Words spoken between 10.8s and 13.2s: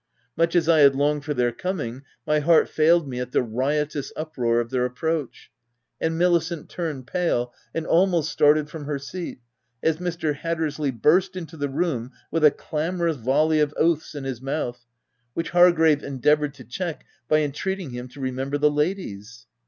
burst into the room with a clamorous